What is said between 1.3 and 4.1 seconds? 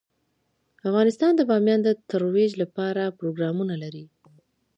د بامیان د ترویج لپاره پروګرامونه لري.